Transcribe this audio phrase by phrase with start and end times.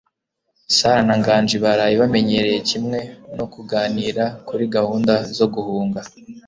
[0.75, 2.99] Sarah na Nganji baraye bamenyereye kimwe
[3.37, 6.01] no kuganira kuri gahunda zo guhunga.